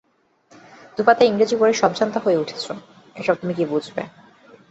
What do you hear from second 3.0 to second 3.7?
এসব তুমি কী